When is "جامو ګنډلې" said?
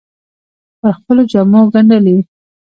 1.31-2.17